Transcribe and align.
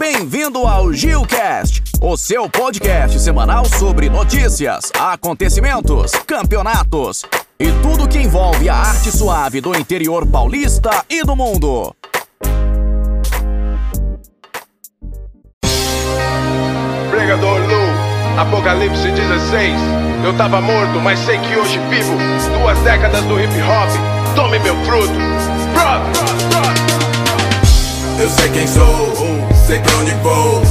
Bem-vindo 0.00 0.66
ao 0.66 0.94
Gilcast, 0.94 1.82
o 2.00 2.16
seu 2.16 2.48
podcast 2.48 3.20
semanal 3.20 3.66
sobre 3.66 4.08
notícias, 4.08 4.90
acontecimentos, 4.98 6.12
campeonatos 6.26 7.22
e 7.58 7.70
tudo 7.82 8.08
que 8.08 8.16
envolve 8.16 8.66
a 8.70 8.76
arte 8.76 9.12
suave 9.12 9.60
do 9.60 9.78
interior 9.78 10.26
paulista 10.26 11.04
e 11.06 11.22
do 11.22 11.36
mundo. 11.36 11.94
Pregador 17.10 17.60
Lu, 17.60 18.40
Apocalipse 18.40 19.10
16. 19.10 19.78
Eu 20.24 20.34
tava 20.34 20.62
morto, 20.62 20.98
mas 20.98 21.18
sei 21.18 21.36
que 21.40 21.54
hoje 21.58 21.78
vivo. 21.90 22.16
Duas 22.58 22.78
décadas 22.78 23.22
do 23.24 23.38
hip 23.38 23.52
hop, 23.60 24.34
tome 24.34 24.58
meu 24.60 24.74
fruto. 24.82 25.12
Brother, 25.74 26.70
Eu 28.18 28.30
sei 28.30 28.50
quem 28.50 28.66
sou, 28.66 29.29
sei 29.70 29.78
pra 29.78 29.96
onde 29.98 30.10
vou. 30.14 30.62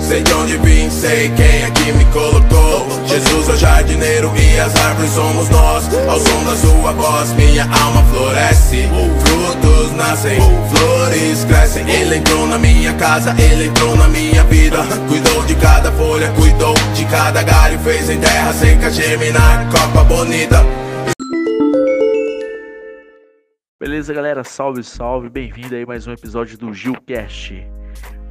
Sei 0.00 0.22
de 0.22 0.32
onde 0.32 0.56
vim, 0.58 0.90
sei 0.90 1.28
quem 1.30 1.62
é 1.62 1.70
que 1.70 1.92
me 1.92 2.04
colocou. 2.06 2.88
Jesus 3.06 3.48
é 3.48 3.52
o 3.52 3.56
jardineiro 3.56 4.32
e 4.36 4.58
as 4.58 4.74
árvores 4.74 5.10
somos 5.12 5.48
nós. 5.50 5.84
Ao 6.08 6.18
som 6.18 6.44
da 6.44 6.56
sua 6.56 6.92
voz, 6.92 7.32
minha 7.34 7.64
alma 7.64 8.02
floresce. 8.04 8.88
Frutos 9.24 9.92
nascem, 9.92 10.40
flores 10.70 11.44
crescem. 11.44 11.88
Ele 11.88 12.16
entrou 12.16 12.46
na 12.46 12.58
minha 12.58 12.94
casa, 12.94 13.34
ele 13.38 13.68
entrou 13.68 13.96
na 13.96 14.08
minha 14.08 14.42
vida. 14.44 14.78
Cuidou 15.08 15.44
de 15.44 15.54
cada 15.56 15.92
folha, 15.92 16.32
cuidou 16.32 16.74
de 16.94 17.04
cada 17.04 17.42
galho. 17.42 17.78
Fez 17.80 18.10
em 18.10 18.18
terra 18.18 18.52
seca 18.52 18.90
germinar, 18.90 19.68
copa 19.70 20.04
bonita. 20.04 20.64
Beleza, 23.80 24.12
galera? 24.12 24.42
Salve, 24.42 24.82
salve! 24.82 25.28
Bem-vindo 25.28 25.74
aí 25.74 25.84
a 25.84 25.86
mais 25.86 26.06
um 26.06 26.12
episódio 26.12 26.58
do 26.58 26.72
Gilcast, 26.72 27.64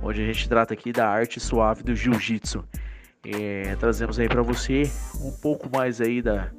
onde 0.07 0.21
a 0.21 0.25
gente 0.25 0.47
trata 0.47 0.73
aqui 0.73 0.93
da 0.93 1.07
arte 1.07 1.37
suave 1.37 1.83
do 1.83 1.93
Jiu-Jitsu. 1.93 2.63
É, 3.25 3.75
trazemos 3.75 4.17
aí 4.17 4.29
para 4.29 4.41
você 4.41 4.83
um 5.21 5.31
pouco 5.31 5.69
mais 5.69 5.99
aí 5.99 6.21
da, 6.21 6.49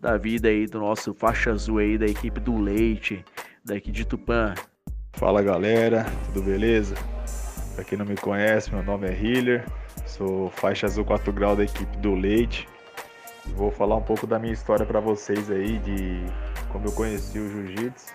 da 0.00 0.16
vida 0.16 0.48
aí 0.48 0.66
do 0.66 0.80
nosso 0.80 1.14
faixa 1.14 1.52
azul 1.52 1.78
aí 1.78 1.96
da 1.96 2.06
equipe 2.06 2.40
do 2.40 2.58
Leite, 2.58 3.24
daqui 3.64 3.92
de 3.92 4.04
Tupã. 4.04 4.54
Fala 5.12 5.40
galera, 5.40 6.04
tudo 6.26 6.42
beleza? 6.42 6.96
Pra 7.76 7.84
quem 7.84 7.96
não 7.96 8.04
me 8.04 8.16
conhece, 8.16 8.74
meu 8.74 8.82
nome 8.82 9.06
é 9.06 9.12
Hiller, 9.12 9.64
sou 10.04 10.50
faixa 10.50 10.86
azul 10.86 11.04
4 11.04 11.32
grau 11.32 11.54
da 11.54 11.62
equipe 11.62 11.96
do 11.98 12.14
Leite. 12.14 12.68
Vou 13.54 13.70
falar 13.70 13.96
um 13.96 14.02
pouco 14.02 14.26
da 14.26 14.38
minha 14.38 14.52
história 14.52 14.84
pra 14.84 14.98
vocês 14.98 15.48
aí, 15.48 15.78
de 15.78 16.24
como 16.72 16.86
eu 16.86 16.92
conheci 16.92 17.38
o 17.38 17.48
Jiu-Jitsu. 17.48 18.14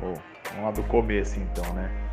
Bom, 0.00 0.14
vamos 0.50 0.64
lá 0.64 0.70
do 0.70 0.84
começo 0.84 1.38
então, 1.40 1.74
né? 1.74 2.07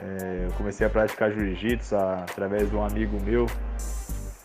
É, 0.00 0.46
eu 0.46 0.52
comecei 0.52 0.86
a 0.86 0.90
praticar 0.90 1.30
Jiu-Jitsu 1.32 1.96
através 1.96 2.70
de 2.70 2.76
um 2.76 2.84
amigo 2.84 3.20
meu, 3.20 3.46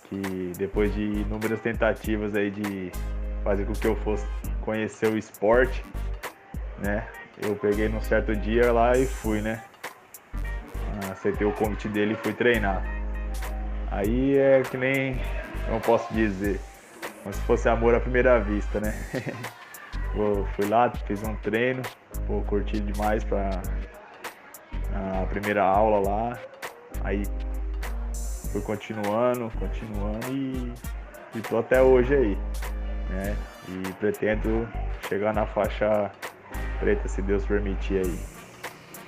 que 0.10 0.52
depois 0.58 0.94
de 0.94 1.02
inúmeras 1.02 1.60
tentativas 1.62 2.36
aí 2.36 2.52
de 2.52 2.92
fazer 3.44 3.66
com 3.66 3.74
que 3.74 3.88
eu 3.88 3.96
fosse 3.98 4.26
conhecer 4.62 5.08
o 5.08 5.18
esporte, 5.18 5.84
né? 6.80 7.08
Eu 7.42 7.56
peguei 7.56 7.88
num 7.88 8.02
certo 8.02 8.36
dia 8.36 8.72
lá 8.72 8.98
e 8.98 9.06
fui, 9.06 9.42
né? 9.42 9.64
Aceitei 11.12 11.46
o 11.46 11.54
convite 11.54 11.88
dele 11.88 12.14
e 12.14 12.16
fui 12.16 12.34
treinar. 12.34 12.84
Aí 13.92 14.38
é 14.38 14.62
que 14.64 14.76
nem 14.76 15.20
eu 15.70 15.80
posso 15.80 16.12
dizer, 16.14 16.60
como 17.24 17.34
se 17.34 17.42
fosse 17.42 17.70
amor 17.70 17.96
à 17.96 18.00
primeira 18.00 18.40
vista, 18.40 18.80
né? 18.80 18.94
Pô, 20.14 20.46
fui 20.56 20.68
lá, 20.68 20.90
fiz 21.06 21.22
um 21.24 21.36
treino, 21.36 21.84
pô, 22.26 22.42
curti 22.42 22.80
demais 22.80 23.24
pra 23.24 23.62
a 25.22 25.26
primeira 25.28 25.64
aula 25.64 26.08
lá. 26.08 26.40
Aí 27.04 27.24
fui 28.52 28.62
continuando, 28.62 29.52
continuando 29.60 30.28
e, 30.32 30.74
e 31.36 31.42
tô 31.42 31.60
até 31.60 31.82
hoje 31.82 32.16
aí, 32.16 32.38
né? 33.10 33.36
E 33.70 33.94
pretendo 33.94 34.68
chegar 35.08 35.34
na 35.34 35.46
faixa 35.46 36.12
preta, 36.80 37.08
se 37.08 37.22
Deus 37.22 37.46
permitir 37.46 38.06
aí. 38.06 38.20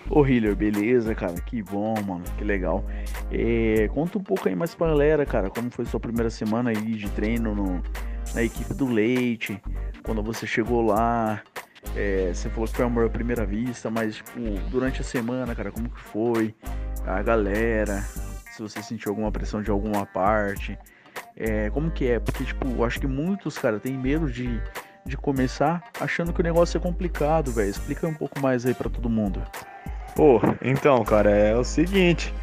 Ô 0.10 0.26
Hiller, 0.26 0.56
beleza, 0.56 1.14
cara? 1.14 1.36
Que 1.36 1.62
bom, 1.62 1.94
mano, 2.02 2.24
que 2.38 2.44
legal. 2.44 2.84
É, 3.32 3.88
conta 3.90 4.18
um 4.18 4.24
pouco 4.24 4.50
aí 4.50 4.56
mais 4.56 4.74
pra 4.74 4.88
galera, 4.88 5.26
cara, 5.26 5.50
como 5.50 5.70
foi 5.70 5.86
sua 5.86 6.00
primeira 6.00 6.30
semana 6.32 6.72
aí 6.72 6.96
de 6.96 7.10
treino 7.12 7.54
no, 7.54 7.82
na 8.34 8.42
equipe 8.42 8.74
do 8.74 8.88
Leite, 8.88 9.62
quando 10.04 10.24
você 10.24 10.48
chegou 10.48 10.82
lá, 10.82 11.44
é, 11.96 12.32
você 12.34 12.50
falou 12.50 12.68
que 12.68 12.76
foi 12.76 12.86
amor 12.86 13.06
à 13.06 13.10
primeira 13.10 13.46
vista, 13.46 13.90
mas 13.90 14.16
tipo, 14.18 14.40
durante 14.70 15.02
a 15.02 15.04
semana, 15.04 15.56
cara, 15.56 15.72
como 15.72 15.90
que 15.90 16.00
foi? 16.00 16.54
A 17.06 17.22
galera, 17.22 18.02
se 18.52 18.62
você 18.62 18.82
sentiu 18.84 19.12
alguma 19.12 19.32
pressão 19.32 19.62
de 19.62 19.72
alguma 19.72 20.06
parte, 20.06 20.78
é, 21.36 21.70
como 21.70 21.90
que 21.90 22.08
é? 22.08 22.20
Porque, 22.20 22.44
tipo, 22.44 22.84
acho 22.84 23.00
que 23.00 23.08
muitos, 23.08 23.58
cara, 23.58 23.80
tem 23.80 23.98
medo 23.98 24.30
de, 24.30 24.62
de 25.06 25.16
começar 25.16 25.82
achando 26.00 26.34
que 26.34 26.42
o 26.42 26.44
negócio 26.44 26.78
é 26.78 26.82
complicado, 26.82 27.52
velho. 27.52 27.70
Explica 27.70 28.06
um 28.08 28.14
pouco 28.14 28.40
mais 28.42 28.66
aí 28.66 28.74
para 28.74 28.90
todo 28.90 29.10
mundo. 29.10 29.42
Pô, 30.16 30.42
então, 30.62 31.04
cara, 31.06 31.32
é 31.32 31.56
o 31.56 31.64
seguinte, 31.64 32.34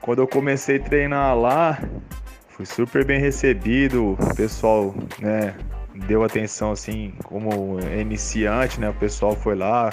quando 0.00 0.20
eu 0.20 0.28
comecei 0.28 0.76
a 0.76 0.80
treinar 0.80 1.36
lá, 1.36 1.82
fui 2.48 2.64
super 2.64 3.04
bem 3.04 3.18
recebido, 3.18 4.12
o 4.12 4.34
pessoal, 4.36 4.94
né, 5.18 5.54
deu 5.94 6.22
atenção 6.24 6.72
assim 6.72 7.12
como 7.24 7.78
iniciante, 7.80 8.80
né? 8.80 8.88
O 8.88 8.94
pessoal 8.94 9.34
foi 9.36 9.54
lá 9.54 9.92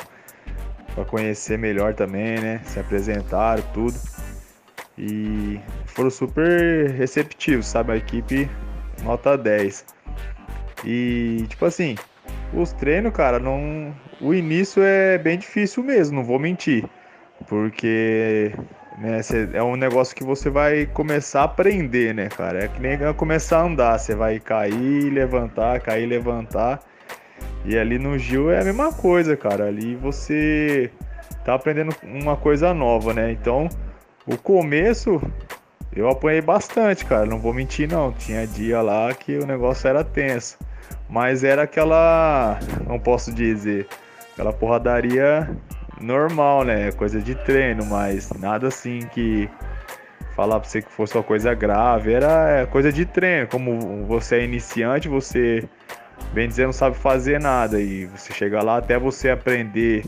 para 0.94 1.06
conhecer 1.06 1.57
melhor 1.57 1.94
também, 1.94 2.39
né? 2.39 2.62
Se 2.66 2.79
apresentaram, 2.79 3.63
tudo. 3.73 3.97
E 4.97 5.59
foram 5.85 6.09
super 6.09 6.91
receptivos, 6.91 7.66
sabe? 7.66 7.94
A 7.94 7.97
equipe 7.97 8.50
nota 9.03 9.38
10. 9.38 9.85
E 10.84 11.45
tipo 11.47 11.66
assim, 11.66 11.95
os 12.53 12.73
treinos, 12.73 13.13
cara, 13.13 13.40
não 13.40 13.95
o 14.19 14.34
início 14.34 14.84
é 14.84 15.17
bem 15.17 15.38
difícil 15.38 15.84
mesmo, 15.84 16.17
não 16.17 16.23
vou 16.23 16.40
mentir. 16.40 16.85
Porque 17.47 18.53
né, 19.01 19.23
cê, 19.23 19.50
é 19.53 19.63
um 19.63 19.75
negócio 19.75 20.16
que 20.16 20.23
você 20.23 20.47
vai 20.47 20.85
começar 20.85 21.41
a 21.41 21.45
aprender, 21.45 22.13
né, 22.13 22.29
cara? 22.29 22.66
É 22.66 22.67
que 22.67 22.79
nem 22.79 23.00
começar 23.16 23.57
a 23.57 23.63
andar, 23.63 23.97
você 23.97 24.13
vai 24.13 24.39
cair, 24.39 25.09
levantar, 25.09 25.79
cair, 25.79 26.06
levantar. 26.06 26.79
E 27.66 27.75
ali 27.75 27.97
no 27.97 28.16
Gil 28.17 28.51
é 28.51 28.61
a 28.61 28.63
mesma 28.63 28.94
coisa, 28.94 29.35
cara. 29.35 29.66
Ali 29.66 29.95
você 29.95 30.91
tá 31.44 31.56
aprendendo 31.56 31.95
uma 32.03 32.38
coisa 32.38 32.75
nova, 32.75 33.11
né? 33.11 33.31
Então, 33.31 33.67
o 34.28 34.38
começo 34.38 35.19
eu 35.95 36.07
apanhei 36.07 36.41
bastante, 36.41 37.03
cara. 37.03 37.25
Não 37.25 37.40
vou 37.40 37.53
mentir, 37.53 37.90
não. 37.90 38.11
Tinha 38.11 38.45
dia 38.45 38.84
lá 38.84 39.11
que 39.16 39.35
o 39.38 39.47
negócio 39.47 39.88
era 39.88 40.03
tenso. 40.03 40.59
Mas 41.09 41.44
era 41.44 41.63
aquela. 41.63 42.59
Não 42.88 43.00
posso 43.00 43.34
dizer. 43.34 43.88
Aquela 44.34 44.53
porradaria 44.53 45.50
normal, 46.01 46.63
né? 46.63 46.91
Coisa 46.91 47.22
de 47.22 47.35
treino, 47.35 47.85
mas 47.85 48.29
nada 48.34 48.67
assim 48.67 49.00
que 49.13 49.50
falar 50.35 50.59
pra 50.59 50.69
você 50.69 50.81
que 50.81 50.91
fosse 50.91 51.16
uma 51.16 51.23
coisa 51.23 51.53
grave. 51.53 52.13
Era 52.13 52.67
coisa 52.67 52.91
de 52.91 53.06
treino. 53.06 53.47
Como 53.47 54.06
você 54.06 54.38
é 54.38 54.44
iniciante, 54.44 55.07
você, 55.07 55.63
bem 56.34 56.47
dizer, 56.47 56.66
não 56.66 56.73
sabe 56.73 56.97
fazer 56.97 57.40
nada. 57.40 57.79
E 57.79 58.06
você 58.06 58.34
chega 58.34 58.61
lá 58.61 58.78
até 58.78 58.97
você 58.97 59.29
aprender 59.29 60.03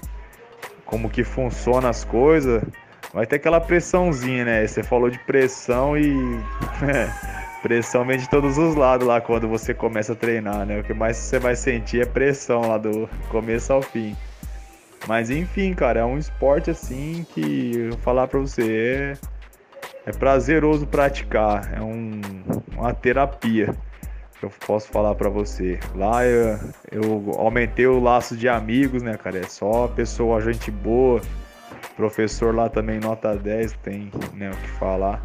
como 0.86 1.10
que 1.10 1.24
funciona 1.24 1.90
as 1.90 2.04
coisas. 2.04 2.64
Vai 3.14 3.28
ter 3.28 3.36
aquela 3.36 3.62
pressãozinha, 3.62 4.44
né? 4.44 4.68
Você 4.68 4.84
falou 4.84 5.10
de 5.10 5.20
pressão 5.20 5.98
e. 5.98 6.14
pressão 7.62 8.04
vem 8.04 8.18
de 8.18 8.28
todos 8.28 8.58
os 8.58 8.76
lados 8.76 9.08
lá 9.08 9.22
quando 9.22 9.48
você 9.48 9.74
começa 9.74 10.12
a 10.14 10.16
treinar, 10.16 10.66
né? 10.66 10.80
O 10.80 10.84
que 10.84 10.94
mais 10.94 11.16
você 11.16 11.40
vai 11.40 11.56
sentir 11.56 12.02
é 12.02 12.06
pressão 12.06 12.68
lá 12.68 12.78
do 12.78 13.08
começo 13.30 13.72
ao 13.72 13.82
fim. 13.82 14.16
Mas 15.08 15.30
enfim, 15.30 15.74
cara, 15.74 16.00
é 16.00 16.06
um 16.06 16.18
esporte 16.18 16.72
assim 16.72 17.26
que 17.34 17.90
falar 18.02 18.28
pra 18.28 18.40
você 18.40 19.18
é, 20.06 20.10
é 20.10 20.12
prazeroso 20.12 20.88
praticar, 20.88 21.74
é 21.74 21.82
um, 21.82 22.22
uma 22.76 22.94
terapia 22.94 23.76
eu 24.46 24.52
posso 24.66 24.90
falar 24.90 25.16
para 25.16 25.30
você. 25.30 25.80
Lá 25.96 26.26
eu, 26.26 26.60
eu 26.92 27.32
aumentei 27.38 27.88
o 27.88 28.00
laço 28.00 28.36
de 28.36 28.50
amigos, 28.50 29.02
né, 29.02 29.18
cara? 29.18 29.40
É 29.40 29.44
só 29.44 29.88
pessoa, 29.88 30.42
gente 30.42 30.70
boa. 30.70 31.22
Professor 31.96 32.54
lá 32.54 32.70
também, 32.70 33.00
nota 33.00 33.36
10, 33.36 33.74
tem 33.84 34.12
né, 34.34 34.50
o 34.50 34.58
que 34.58 34.70
falar. 34.72 35.22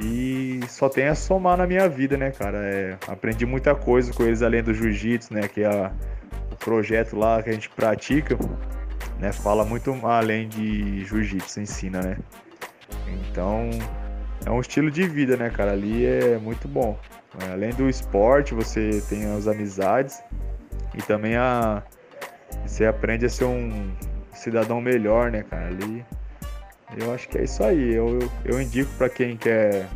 E 0.00 0.60
só 0.68 0.88
tem 0.88 1.06
a 1.06 1.14
somar 1.14 1.56
na 1.56 1.66
minha 1.66 1.88
vida, 1.88 2.16
né, 2.16 2.30
cara? 2.30 2.58
É, 2.58 2.96
aprendi 3.06 3.44
muita 3.46 3.74
coisa 3.74 4.12
com 4.12 4.24
eles 4.24 4.42
além 4.42 4.62
do 4.62 4.72
jiu-jitsu, 4.72 5.34
né? 5.34 5.46
Que 5.46 5.62
é 5.62 5.90
o 6.50 6.56
projeto 6.56 7.16
lá 7.16 7.42
que 7.42 7.50
a 7.50 7.52
gente 7.52 7.68
pratica 7.68 8.36
né? 9.22 9.32
Fala 9.32 9.64
muito 9.64 9.96
além 10.04 10.48
de 10.48 11.04
jiu-jitsu, 11.04 11.60
ensina, 11.60 12.02
né? 12.02 12.18
Então, 13.06 13.70
é 14.44 14.50
um 14.50 14.60
estilo 14.60 14.90
de 14.90 15.06
vida, 15.06 15.36
né, 15.36 15.48
cara? 15.48 15.70
Ali 15.70 16.04
é 16.04 16.36
muito 16.38 16.66
bom. 16.66 16.98
É, 17.40 17.52
além 17.52 17.70
do 17.70 17.88
esporte, 17.88 18.52
você 18.52 19.00
tem 19.08 19.24
as 19.32 19.46
amizades 19.46 20.20
e 20.94 21.00
também 21.00 21.36
a 21.36 21.82
você 22.66 22.84
aprende 22.84 23.24
a 23.24 23.28
ser 23.28 23.44
um 23.44 23.92
cidadão 24.34 24.80
melhor, 24.80 25.30
né, 25.30 25.44
cara? 25.48 25.68
Ali 25.68 26.04
Eu 26.98 27.14
acho 27.14 27.28
que 27.28 27.38
é 27.38 27.44
isso 27.44 27.62
aí. 27.62 27.94
Eu, 27.94 28.18
eu, 28.18 28.30
eu 28.44 28.60
indico 28.60 28.90
para 28.98 29.08
quem 29.08 29.36
quer 29.36 29.86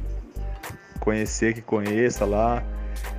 conhecer, 1.00 1.52
que 1.52 1.60
conheça 1.60 2.24
lá. 2.24 2.62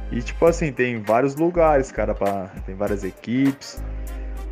E 0.09 0.21
tipo 0.21 0.45
assim, 0.45 0.71
tem 0.71 1.01
vários 1.01 1.36
lugares, 1.36 1.92
cara, 1.92 2.15
pra, 2.15 2.48
tem 2.65 2.75
várias 2.75 3.04
equipes. 3.04 3.83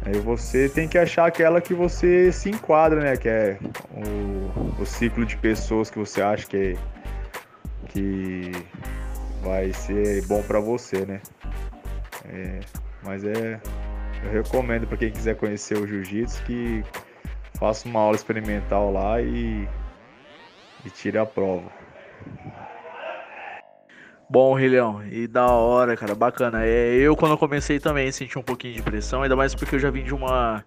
Aí 0.05 0.19
você 0.19 0.69
tem 0.69 0.87
que 0.87 0.99
achar 0.99 1.25
aquela 1.25 1.59
que 1.59 1.73
você 1.73 2.31
se 2.31 2.49
enquadra, 2.49 3.01
né? 3.01 3.17
Que 3.17 3.27
é 3.27 3.57
o, 3.91 4.81
o 4.81 4.85
ciclo 4.85 5.25
de 5.25 5.35
pessoas 5.35 5.89
que 5.89 5.97
você 5.97 6.21
acha 6.21 6.45
que, 6.45 6.77
que 7.87 8.51
vai 9.41 9.73
ser 9.73 10.23
bom 10.27 10.43
para 10.43 10.59
você, 10.59 11.05
né? 11.05 11.21
É, 12.29 12.59
mas 13.03 13.23
é. 13.23 13.59
Eu 14.23 14.31
recomendo 14.31 14.87
para 14.87 14.97
quem 14.97 15.11
quiser 15.11 15.35
conhecer 15.35 15.77
o 15.77 15.85
jiu-jitsu 15.85 16.41
que 16.43 16.83
faça 17.59 17.87
uma 17.87 17.99
aula 17.99 18.15
experimental 18.15 18.91
lá 18.91 19.21
e, 19.21 19.67
e 20.85 20.89
tire 20.89 21.17
a 21.17 21.25
prova. 21.25 21.69
Bom, 24.27 24.55
Rilhão, 24.55 25.05
e 25.07 25.27
da 25.27 25.47
hora, 25.47 25.95
cara, 25.95 26.15
bacana. 26.15 26.65
É, 26.65 26.95
eu 26.95 27.15
quando 27.15 27.33
eu 27.33 27.37
comecei 27.37 27.79
também 27.79 28.11
senti 28.11 28.39
um 28.39 28.41
pouquinho 28.41 28.73
de 28.73 28.81
pressão, 28.81 29.21
ainda 29.21 29.35
mais 29.35 29.53
porque 29.53 29.75
eu 29.75 29.79
já 29.79 29.91
vim 29.91 30.03
de 30.03 30.15
uma 30.15 30.65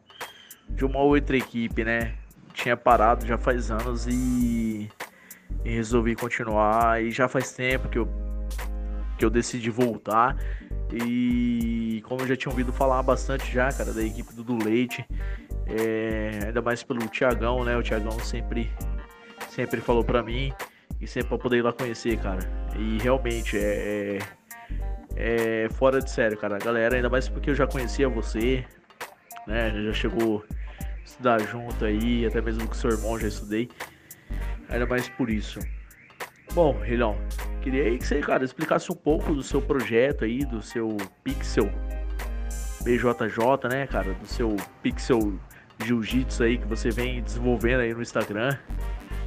de 0.71 0.85
uma 0.85 1.01
outra 1.01 1.37
equipe, 1.37 1.85
né? 1.85 2.15
Tinha 2.53 2.77
parado 2.77 3.27
já 3.27 3.37
faz 3.37 3.71
anos 3.71 4.07
e, 4.07 4.89
e 5.65 5.71
resolvi 5.71 6.15
continuar 6.15 7.03
e 7.03 7.11
já 7.11 7.27
faz 7.29 7.53
tempo 7.53 7.89
que 7.89 7.99
eu 7.99 8.09
que 9.19 9.25
eu 9.25 9.31
decidi 9.31 9.71
voltar. 9.71 10.37
E 10.93 12.01
como 12.05 12.23
eu 12.23 12.29
já 12.29 12.37
tinha 12.37 12.51
ouvido 12.51 12.73
falar 12.73 13.03
bastante 13.03 13.53
já, 13.53 13.73
cara, 13.73 13.93
da 13.93 14.03
equipe 14.03 14.33
do, 14.35 14.45
do 14.45 14.65
Leite, 14.65 15.05
é, 15.67 16.47
ainda 16.47 16.63
mais 16.63 16.83
pelo 16.85 17.01
Tiagão, 17.09 17.65
né? 17.65 17.77
O 17.77 17.83
Tiagão 17.83 18.19
sempre 18.21 18.71
sempre 19.51 19.81
falou 19.81 20.05
para 20.05 20.23
mim 20.23 20.53
e 21.01 21.07
sempre 21.09 21.31
pra 21.31 21.39
poder 21.39 21.59
ir 21.59 21.63
lá 21.63 21.73
conhecer, 21.73 22.17
cara. 22.19 22.58
E 22.79 22.99
realmente 23.03 23.59
é, 23.59 24.19
é, 25.17 25.65
é, 25.65 25.69
fora 25.71 26.01
de 26.01 26.11
sério, 26.11 26.39
cara. 26.39 26.59
Galera, 26.59 26.95
ainda 26.95 27.11
mais 27.11 27.29
porque 27.29 27.51
eu 27.51 27.55
já 27.55 27.67
conhecia 27.67 28.09
você, 28.09 28.65
né? 29.47 29.71
Já 29.85 29.93
chegou 29.93 30.45
a 30.81 31.05
estudar 31.05 31.41
junto 31.41 31.85
aí, 31.85 32.25
até 32.25 32.41
mesmo 32.41 32.67
com 32.69 32.75
seu 32.75 32.91
irmão 32.91 33.19
já 33.19 33.27
estudei. 33.27 33.69
Ainda 34.69 34.87
mais 34.87 35.09
por 35.09 35.29
isso. 35.29 35.59
Bom, 36.55 36.73
Rilhão, 36.81 37.17
queria 37.61 37.83
aí 37.83 37.99
que 37.99 38.07
você, 38.07 38.21
cara, 38.21 38.45
explicasse 38.45 38.91
um 38.93 38.97
pouco 38.97 39.35
do 39.35 39.43
seu 39.43 39.61
projeto 39.61 40.25
aí, 40.25 40.45
do 40.45 40.63
seu 40.63 40.97
Pixel 41.25 41.71
BJJ, 42.83 43.69
né, 43.69 43.87
cara? 43.87 44.13
Do 44.15 44.27
seu 44.27 44.57
Pixel 44.83 45.39
Jiu-Jitsu 45.85 46.43
aí 46.45 46.59
que 46.59 46.67
você 46.67 46.91
vem 46.91 47.23
desenvolvendo 47.23 47.81
aí 47.81 47.93
no 47.93 48.03
Instagram. 48.03 48.57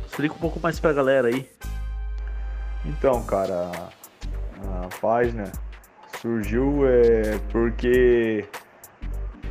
Explica 0.06 0.36
um 0.36 0.40
pouco 0.40 0.60
mais 0.60 0.80
pra 0.80 0.94
galera 0.94 1.28
aí. 1.28 1.48
Então, 2.86 3.24
cara, 3.24 3.72
a, 4.64 4.88
página 5.00 5.52
surgiu 6.20 6.88
é, 6.88 7.38
porque 7.52 8.46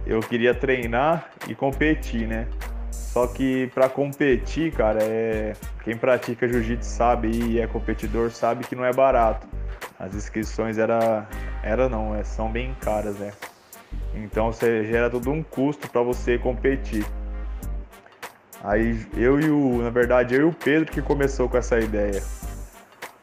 eu 0.06 0.20
queria 0.20 0.54
treinar 0.54 1.30
e 1.48 1.54
competir, 1.54 2.26
né? 2.26 2.48
Só 2.90 3.26
que 3.26 3.68
para 3.74 3.88
competir, 3.88 4.72
cara, 4.72 5.02
é 5.02 5.54
quem 5.84 5.96
pratica 5.96 6.48
jiu-jitsu 6.48 6.88
sabe 6.88 7.30
e 7.30 7.60
é 7.60 7.66
competidor 7.66 8.30
sabe 8.30 8.64
que 8.64 8.76
não 8.76 8.84
é 8.84 8.92
barato. 8.92 9.48
As 9.98 10.14
inscrições 10.14 10.78
era 10.78 11.28
era 11.62 11.88
não, 11.88 12.14
é, 12.14 12.24
são 12.24 12.50
bem 12.50 12.74
caras, 12.80 13.16
né? 13.18 13.32
Então 14.14 14.52
você 14.52 14.84
gera 14.84 15.10
todo 15.10 15.30
um 15.30 15.42
custo 15.42 15.88
para 15.88 16.02
você 16.02 16.38
competir. 16.38 17.04
Aí 18.62 19.06
eu 19.16 19.40
e 19.40 19.50
o, 19.50 19.82
na 19.82 19.90
verdade, 19.90 20.34
eu 20.34 20.42
e 20.42 20.44
o 20.44 20.52
Pedro 20.52 20.92
que 20.92 21.00
começou 21.00 21.48
com 21.48 21.56
essa 21.56 21.78
ideia, 21.78 22.22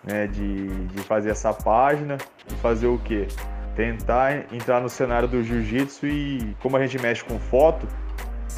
né, 0.07 0.25
de, 0.25 0.67
de 0.87 0.99
fazer 1.03 1.31
essa 1.31 1.53
página 1.53 2.17
e 2.49 2.55
fazer 2.55 2.87
o 2.87 2.97
quê? 2.97 3.27
Tentar 3.75 4.53
entrar 4.53 4.81
no 4.81 4.89
cenário 4.89 5.27
do 5.27 5.43
jiu-jitsu 5.43 6.07
e 6.07 6.55
como 6.61 6.77
a 6.77 6.85
gente 6.85 6.99
mexe 7.01 7.23
com 7.23 7.37
foto, 7.37 7.87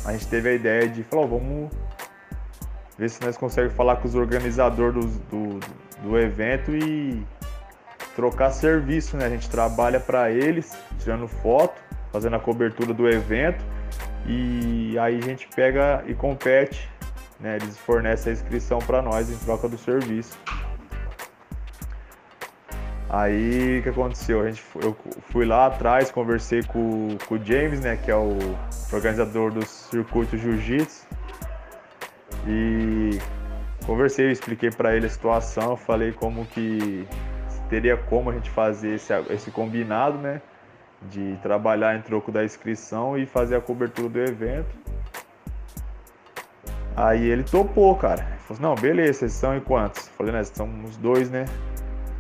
a 0.06 0.13
gente 0.13 0.28
teve 0.28 0.50
a 0.50 0.54
ideia 0.54 0.88
de 0.88 1.04
falar, 1.04 1.24
oh, 1.24 1.28
vamos 1.28 1.72
ver 2.98 3.10
se 3.10 3.22
nós 3.25 3.36
conseguimos 3.36 3.75
falar 3.75 3.98
com 3.98 4.07
os 4.07 4.16
organizadores 4.16 5.18
do, 5.31 5.60
do, 5.60 5.60
do 6.04 6.19
evento 6.19 6.72
e 6.72 7.25
trocar 8.16 8.51
serviço, 8.51 9.18
né? 9.18 9.25
A 9.25 9.30
gente 9.30 9.50
trabalha 9.50 10.00
para 10.00 10.30
eles, 10.30 10.78
tirando 11.00 11.28
foto, 11.28 11.81
fazendo 12.12 12.36
a 12.36 12.40
cobertura 12.40 12.94
do 12.94 13.10
evento 13.10 13.63
e 14.25 14.98
aí 15.00 15.18
a 15.18 15.22
gente 15.22 15.48
pega 15.56 16.04
e 16.06 16.13
compete, 16.13 16.90
né? 17.40 17.56
Eles 17.56 17.78
fornecem 17.78 18.31
a 18.31 18.34
inscrição 18.34 18.80
para 18.80 19.01
nós 19.01 19.30
em 19.30 19.38
troca 19.38 19.68
do 19.68 19.78
serviço. 19.78 20.38
Aí 23.09 23.79
o 23.79 23.83
que 23.83 23.89
aconteceu? 23.89 24.41
A 24.41 24.50
gente, 24.50 24.63
eu 24.81 24.95
fui 25.31 25.45
lá 25.45 25.65
atrás, 25.65 26.11
conversei 26.11 26.61
com, 26.63 27.17
com 27.27 27.35
o 27.35 27.44
James, 27.44 27.79
né, 27.79 27.97
que 27.97 28.11
é 28.11 28.15
o 28.15 28.38
organizador 28.94 29.51
do 29.51 29.65
circuito 29.65 30.38
Jiu-Jitsu. 30.38 31.07
E 32.47 33.17
conversei, 33.85 34.31
expliquei 34.31 34.69
para 34.69 34.95
ele 34.95 35.07
a 35.07 35.09
situação, 35.09 35.75
falei 35.75 36.11
como 36.11 36.45
que 36.45 37.07
teria 37.69 37.97
como 37.97 38.29
a 38.29 38.33
gente 38.33 38.50
fazer 38.50 38.95
esse, 38.95 39.13
esse 39.31 39.50
combinado, 39.51 40.17
né? 40.17 40.41
de 41.03 41.38
trabalhar 41.41 41.95
em 41.95 42.01
troco 42.01 42.31
da 42.31 42.44
inscrição 42.44 43.17
e 43.17 43.25
fazer 43.25 43.55
a 43.55 43.62
cobertura 43.62 44.09
do 44.09 44.19
evento. 44.19 44.75
Aí 46.95 47.25
ele 47.25 47.44
topou, 47.44 47.95
cara. 47.95 48.23
Falou 48.39 48.51
assim, 48.51 48.62
não, 48.62 48.75
beleza, 48.75 49.19
vocês 49.19 49.33
são 49.33 49.55
em 49.55 49.62
quantos? 49.62 50.07
Eu 50.07 50.13
falei, 50.13 50.33
né, 50.33 50.44
somos 50.44 50.97
dois, 50.97 51.29
né? 51.29 51.45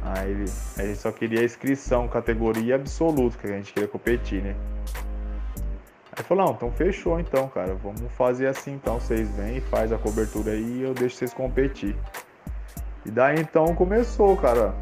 Aí 0.01 0.31
ele, 0.31 0.45
a 0.77 0.81
gente 0.83 0.97
só 0.97 1.11
queria 1.11 1.41
a 1.41 1.43
inscrição, 1.43 2.07
categoria 2.07 2.75
absoluta, 2.75 3.37
que 3.37 3.47
a 3.47 3.51
gente 3.51 3.73
queria 3.73 3.87
competir, 3.87 4.41
né? 4.41 4.55
Aí 6.11 6.23
falou, 6.23 6.45
não, 6.45 6.53
então 6.53 6.71
fechou 6.71 7.19
então, 7.19 7.47
cara. 7.47 7.75
Vamos 7.75 8.01
fazer 8.13 8.47
assim 8.47 8.73
então. 8.73 8.99
Vocês 8.99 9.29
vêm 9.35 9.57
e 9.57 9.61
faz 9.61 9.91
a 9.91 9.97
cobertura 9.97 10.51
aí 10.51 10.79
e 10.79 10.81
eu 10.81 10.93
deixo 10.93 11.15
vocês 11.15 11.33
competir. 11.33 11.95
E 13.05 13.11
daí 13.11 13.39
então 13.39 13.73
começou, 13.75 14.35
cara. 14.35 14.73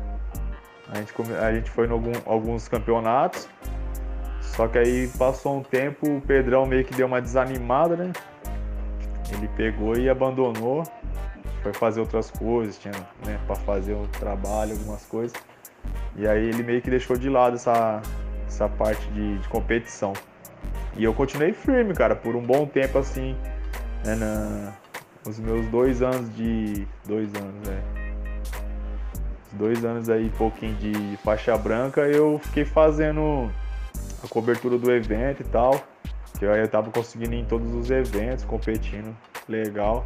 A 0.90 0.98
gente, 0.98 1.14
a 1.34 1.54
gente 1.54 1.70
foi 1.70 1.88
em 1.88 1.92
algum, 1.92 2.14
alguns 2.26 2.68
campeonatos. 2.68 3.48
Só 4.42 4.68
que 4.68 4.78
aí 4.78 5.08
passou 5.20 5.58
um 5.58 5.64
tempo, 5.64 6.18
o 6.18 6.22
Pedrão 6.22 6.66
meio 6.66 6.84
que 6.84 6.96
deu 6.96 7.06
uma 7.06 7.22
desanimada, 7.22 7.96
né? 7.96 8.12
Ele 9.32 9.48
pegou 9.50 9.96
e 9.96 10.10
abandonou, 10.10 10.84
foi 11.68 11.74
fazer 11.74 12.00
outras 12.00 12.32
coisas, 12.32 12.78
tinha, 12.78 12.94
né, 13.26 13.40
para 13.46 13.56
fazer 13.56 13.94
um 13.94 14.08
trabalho, 14.08 14.72
algumas 14.72 15.06
coisas. 15.06 15.36
E 16.16 16.28
aí 16.28 16.48
ele 16.48 16.64
meio 16.64 16.82
que 16.82 16.90
deixou 16.90 17.18
de 17.18 17.30
lado 17.30 17.56
essa, 17.56 18.02
essa 18.48 18.70
parte 18.70 19.06
de, 19.10 19.38
de 19.38 19.48
competição. 19.50 20.14
E 20.96 21.04
eu 21.04 21.14
continuei 21.14 21.54
firme, 21.54 21.94
cara, 21.94 22.16
por 22.16 22.36
um 22.36 22.42
bom 22.42 22.66
tempo 22.66 22.98
assim, 22.98 23.36
né, 24.06 24.16
na, 24.16 24.74
os 25.28 25.40
meus 25.40 25.66
dois 25.68 26.02
anos 26.02 26.34
de. 26.36 26.88
Dois 27.06 27.34
anos, 27.36 27.68
né? 27.68 27.82
Dois 29.54 29.84
anos 29.84 30.10
aí, 30.10 30.30
pouquinho 30.38 30.76
de 30.76 31.18
faixa 31.18 31.58
branca, 31.58 32.02
eu 32.02 32.40
fiquei 32.44 32.66
fazendo 32.66 33.52
a 34.24 34.28
cobertura 34.28 34.78
do 34.78 34.92
evento 34.92 35.42
e 35.42 35.46
tal. 35.46 35.82
Que 36.38 36.46
aí 36.46 36.60
eu 36.60 36.68
tava 36.68 36.92
conseguindo 36.92 37.34
ir 37.34 37.40
em 37.40 37.46
todos 37.46 37.74
os 37.74 37.90
eventos, 37.90 38.46
competindo 38.46 39.16
legal. 39.50 40.06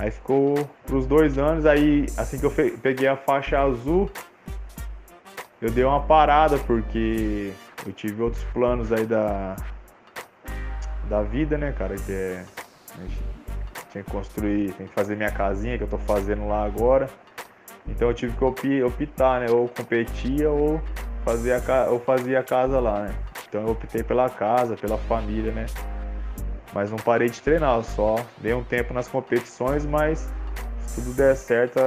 Aí 0.00 0.10
ficou 0.10 0.54
pros 0.86 1.04
dois 1.04 1.36
anos, 1.36 1.66
aí 1.66 2.06
assim 2.16 2.38
que 2.38 2.46
eu 2.46 2.50
peguei 2.50 3.06
a 3.06 3.16
faixa 3.16 3.60
azul, 3.60 4.10
eu 5.60 5.70
dei 5.70 5.84
uma 5.84 6.00
parada 6.00 6.56
porque 6.56 7.52
eu 7.86 7.92
tive 7.92 8.22
outros 8.22 8.42
planos 8.44 8.90
aí 8.92 9.04
da, 9.04 9.56
da 11.06 11.20
vida, 11.22 11.58
né, 11.58 11.72
cara? 11.72 11.96
Que 11.96 12.12
é. 12.12 12.44
Tinha 13.92 14.02
que 14.02 14.10
construir, 14.10 14.72
tem 14.72 14.86
que 14.86 14.94
fazer 14.94 15.16
minha 15.16 15.30
casinha 15.30 15.76
que 15.76 15.84
eu 15.84 15.88
tô 15.88 15.98
fazendo 15.98 16.48
lá 16.48 16.64
agora. 16.64 17.10
Então 17.86 18.08
eu 18.08 18.14
tive 18.14 18.34
que 18.34 18.82
optar, 18.82 19.40
né? 19.40 19.50
Ou 19.50 19.68
competia 19.68 20.48
ou 20.48 20.80
fazia, 21.26 21.62
eu 21.88 22.00
fazia 22.00 22.40
a 22.40 22.42
casa 22.42 22.80
lá, 22.80 23.00
né? 23.00 23.14
Então 23.46 23.60
eu 23.64 23.72
optei 23.72 24.02
pela 24.02 24.30
casa, 24.30 24.78
pela 24.78 24.96
família, 24.96 25.52
né? 25.52 25.66
Mas 26.72 26.90
não 26.90 26.98
parei 26.98 27.28
de 27.28 27.40
treinar, 27.40 27.82
só 27.82 28.16
dei 28.38 28.54
um 28.54 28.62
tempo 28.62 28.94
nas 28.94 29.08
competições, 29.08 29.84
mas 29.84 30.28
se 30.86 31.00
tudo 31.00 31.14
der 31.14 31.36
certo, 31.36 31.80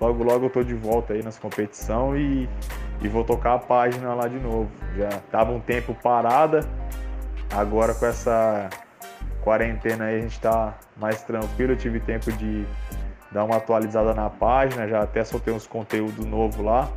logo 0.00 0.22
logo 0.22 0.46
eu 0.46 0.50
tô 0.50 0.62
de 0.62 0.74
volta 0.74 1.14
aí 1.14 1.22
nas 1.22 1.38
competições 1.38 2.20
e, 2.20 2.48
e 3.02 3.08
vou 3.08 3.24
tocar 3.24 3.54
a 3.54 3.58
página 3.58 4.14
lá 4.14 4.28
de 4.28 4.38
novo. 4.38 4.70
Já 4.96 5.08
tava 5.30 5.52
um 5.52 5.60
tempo 5.60 5.94
parada, 5.94 6.60
agora 7.50 7.94
com 7.94 8.06
essa 8.06 8.68
quarentena 9.42 10.06
aí 10.06 10.18
a 10.18 10.20
gente 10.20 10.40
tá 10.40 10.74
mais 10.96 11.22
tranquilo, 11.22 11.72
eu 11.72 11.76
tive 11.76 12.00
tempo 12.00 12.30
de 12.32 12.66
dar 13.30 13.44
uma 13.44 13.56
atualizada 13.56 14.14
na 14.14 14.30
página, 14.30 14.86
já 14.86 15.02
até 15.02 15.24
soltei 15.24 15.52
uns 15.52 15.66
conteúdos 15.66 16.24
novos 16.24 16.58
lá. 16.58 16.88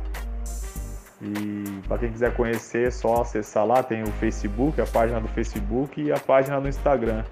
E 1.20 1.80
para 1.86 1.98
quem 1.98 2.12
quiser 2.12 2.34
conhecer, 2.34 2.88
é 2.88 2.90
só 2.90 3.22
acessar 3.22 3.66
lá, 3.66 3.82
tem 3.82 4.02
o 4.02 4.12
Facebook, 4.12 4.80
a 4.80 4.86
página 4.86 5.20
do 5.20 5.28
Facebook 5.28 6.00
e 6.00 6.12
a 6.12 6.18
página 6.18 6.60
do 6.60 6.68
Instagram, 6.68 7.24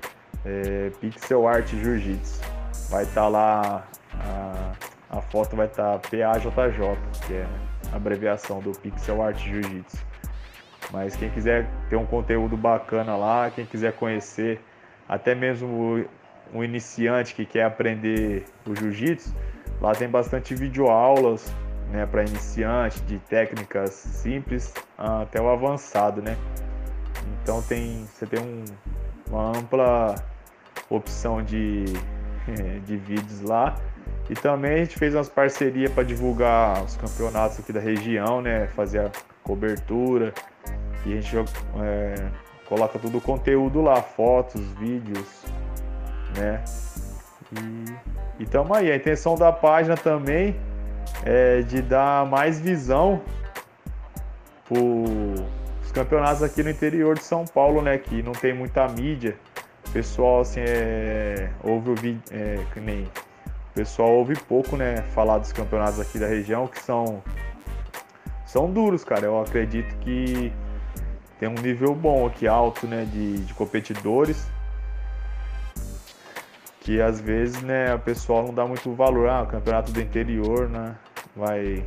é 0.44 0.90
Pixel 1.00 1.46
Art 1.46 1.68
Jiu-Jitsu. 1.68 2.40
vai 2.90 3.04
estar 3.04 3.22
tá 3.22 3.28
lá, 3.28 3.86
a, 4.18 4.72
a, 5.18 5.20
foto 5.20 5.54
vai 5.54 5.66
estar 5.66 5.98
tá 5.98 6.08
PAJJ, 6.08 6.98
que 7.26 7.34
é 7.34 7.46
a 7.92 7.96
abreviação 7.96 8.60
do 8.60 8.72
Pixel 8.72 9.22
Art 9.22 9.38
Jiu-Jitsu. 9.38 10.04
Mas 10.92 11.14
quem 11.14 11.30
quiser 11.30 11.68
ter 11.88 11.96
um 11.96 12.06
conteúdo 12.06 12.56
bacana 12.56 13.16
lá, 13.16 13.50
quem 13.50 13.66
quiser 13.66 13.92
conhecer, 13.92 14.60
até 15.08 15.34
mesmo 15.34 16.04
um 16.52 16.62
iniciante 16.62 17.34
que 17.34 17.44
quer 17.44 17.64
aprender 17.64 18.44
o 18.66 18.74
jiu-jitsu, 18.74 19.34
lá 19.80 19.92
tem 19.92 20.08
bastante 20.08 20.54
videoaulas 20.54 21.52
né, 21.90 22.06
para 22.06 22.22
iniciante, 22.22 23.00
de 23.02 23.18
técnicas 23.18 23.90
simples 23.90 24.74
até 24.98 25.40
o 25.40 25.48
avançado, 25.48 26.20
né? 26.22 26.36
Então 27.42 27.62
tem, 27.62 28.06
você 28.06 28.26
tem 28.26 28.40
um, 28.40 28.64
uma 29.30 29.56
ampla 29.56 30.14
opção 30.90 31.42
de, 31.42 31.84
de 32.84 32.96
vídeos 32.96 33.40
lá. 33.42 33.76
E 34.28 34.34
também 34.34 34.74
a 34.74 34.78
gente 34.78 34.98
fez 34.98 35.14
umas 35.14 35.28
parcerias 35.28 35.92
para 35.92 36.02
divulgar 36.02 36.82
os 36.82 36.96
campeonatos 36.96 37.60
aqui 37.60 37.72
da 37.72 37.80
região, 37.80 38.40
né? 38.42 38.66
Fazer 38.68 39.00
a 39.00 39.10
cobertura. 39.42 40.32
E 41.04 41.16
a 41.16 41.20
gente 41.20 41.36
é, 41.80 42.14
coloca 42.68 42.98
todo 42.98 43.18
o 43.18 43.20
conteúdo 43.20 43.80
lá, 43.80 44.02
fotos, 44.02 44.60
vídeos, 44.72 45.44
né? 46.36 46.64
E, 47.52 48.42
e 48.42 48.46
tamo 48.46 48.74
aí. 48.74 48.90
A 48.90 48.96
intenção 48.96 49.36
da 49.36 49.52
página 49.52 49.96
também 49.96 50.56
é 51.24 51.62
de 51.62 51.82
dar 51.82 52.26
mais 52.26 52.60
visão 52.60 53.20
para 54.68 54.78
os 54.78 55.92
campeonatos 55.92 56.42
aqui 56.42 56.62
no 56.62 56.70
interior 56.70 57.16
de 57.16 57.24
São 57.24 57.44
Paulo, 57.44 57.82
né? 57.82 57.98
Que 57.98 58.22
não 58.22 58.32
tem 58.32 58.54
muita 58.54 58.86
mídia. 58.88 59.36
O 59.88 59.90
pessoal, 59.90 60.40
assim, 60.40 60.60
é, 60.60 61.50
ouve 61.62 61.90
o 61.90 61.94
vídeo, 61.94 62.22
é, 62.30 62.58
que 62.72 62.80
nem... 62.80 63.04
O 63.04 63.74
pessoal 63.74 64.10
ouve 64.10 64.34
pouco, 64.36 64.76
né? 64.76 65.02
Falar 65.14 65.38
dos 65.38 65.52
campeonatos 65.52 66.00
aqui 66.00 66.18
da 66.18 66.26
região, 66.26 66.66
que 66.66 66.80
são... 66.80 67.22
São 68.44 68.70
duros, 68.70 69.04
cara. 69.04 69.26
Eu 69.26 69.40
acredito 69.40 69.96
que 69.98 70.52
tem 71.38 71.48
um 71.48 71.54
nível 71.54 71.94
bom 71.94 72.26
aqui, 72.26 72.46
alto, 72.46 72.86
né? 72.86 73.04
De, 73.04 73.38
de 73.38 73.54
competidores 73.54 74.46
que 76.86 77.00
às 77.00 77.20
vezes 77.20 77.60
né, 77.62 77.92
o 77.96 77.98
pessoal 77.98 78.44
não 78.44 78.54
dá 78.54 78.64
muito 78.64 78.94
valor. 78.94 79.28
Ah, 79.28 79.42
o 79.42 79.46
campeonato 79.48 79.90
do 79.90 80.00
interior, 80.00 80.68
né? 80.68 80.94
Vai, 81.36 81.84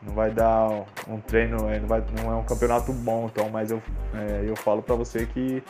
não 0.00 0.14
vai 0.14 0.30
dar 0.30 0.86
um 1.08 1.20
treino, 1.20 1.68
é, 1.68 1.80
não, 1.80 1.88
vai, 1.88 2.02
não 2.22 2.32
é 2.32 2.36
um 2.36 2.44
campeonato 2.44 2.92
bom, 2.92 3.28
então, 3.30 3.50
mas 3.50 3.70
eu, 3.70 3.82
é, 4.14 4.48
eu 4.48 4.54
falo 4.54 4.82
para 4.82 4.94
você 4.94 5.26
que 5.26 5.62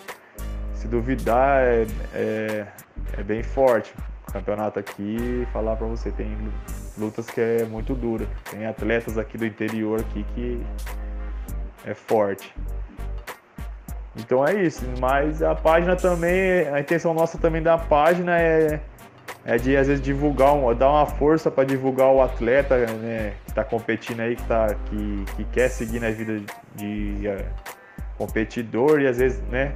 se 0.75 0.87
duvidar 0.87 1.63
é, 1.63 1.87
é, 2.15 2.67
é, 3.19 3.23
bem 3.23 3.43
forte. 3.43 3.93
O 4.29 4.33
campeonato 4.33 4.79
aqui, 4.79 5.49
falar 5.53 5.75
para 5.77 5.87
você, 5.87 6.11
tem 6.11 6.37
lutas 6.97 7.27
que 7.31 7.41
é 7.41 7.65
muito 7.65 7.95
dura. 7.95 8.27
Tem 8.51 8.67
atletas 8.67 9.17
aqui 9.17 9.39
do 9.39 9.47
interior 9.47 10.01
aqui 10.01 10.25
que 10.35 10.63
é 11.85 11.95
forte. 11.95 12.55
Então 14.17 14.47
é 14.47 14.63
isso. 14.63 14.85
Mas 15.01 15.43
a 15.43 15.55
página 15.55 15.97
também, 15.97 16.69
a 16.69 16.79
intenção 16.79 17.15
nossa 17.15 17.39
também 17.39 17.63
da 17.63 17.79
página 17.79 18.39
é, 18.39 18.81
é 19.49 19.57
de 19.57 19.75
às 19.79 19.87
vezes 19.87 20.05
divulgar, 20.05 20.55
um, 20.55 20.75
dar 20.75 20.91
uma 20.91 21.07
força 21.07 21.51
para 21.51 21.65
divulgar 21.65 22.09
o 22.09 22.21
atleta 22.21 22.77
né, 22.77 23.33
que 23.47 23.51
está 23.51 23.65
competindo 23.65 24.21
aí, 24.21 24.37
que, 24.37 24.43
tá, 24.43 24.75
que, 24.75 25.25
que 25.37 25.45
quer 25.45 25.71
seguir 25.71 26.01
na 26.01 26.11
vida 26.11 26.39
de, 26.77 27.17
de 27.17 27.29
uh, 27.29 27.45
competidor 28.19 29.01
e 29.01 29.07
às 29.07 29.17
vezes 29.17 29.41
né, 29.45 29.73